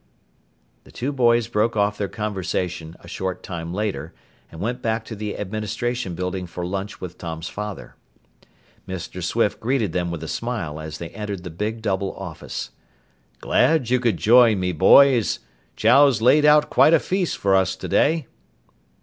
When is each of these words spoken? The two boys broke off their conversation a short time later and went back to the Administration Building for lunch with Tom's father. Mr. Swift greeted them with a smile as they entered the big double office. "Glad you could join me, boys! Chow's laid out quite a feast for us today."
The 0.83 0.91
two 0.91 1.11
boys 1.11 1.47
broke 1.47 1.77
off 1.77 1.95
their 1.99 2.07
conversation 2.07 2.95
a 3.01 3.07
short 3.07 3.43
time 3.43 3.71
later 3.71 4.15
and 4.51 4.59
went 4.59 4.81
back 4.81 5.05
to 5.05 5.15
the 5.15 5.37
Administration 5.37 6.15
Building 6.15 6.47
for 6.47 6.65
lunch 6.65 6.99
with 6.99 7.19
Tom's 7.19 7.49
father. 7.49 7.93
Mr. 8.87 9.21
Swift 9.23 9.59
greeted 9.59 9.93
them 9.93 10.09
with 10.09 10.23
a 10.23 10.27
smile 10.27 10.79
as 10.79 10.97
they 10.97 11.09
entered 11.09 11.43
the 11.43 11.51
big 11.51 11.83
double 11.83 12.15
office. 12.15 12.71
"Glad 13.41 13.91
you 13.91 13.99
could 13.99 14.17
join 14.17 14.59
me, 14.59 14.71
boys! 14.71 15.37
Chow's 15.75 16.19
laid 16.19 16.45
out 16.45 16.71
quite 16.71 16.95
a 16.95 16.99
feast 16.99 17.37
for 17.37 17.55
us 17.55 17.75
today." 17.75 18.25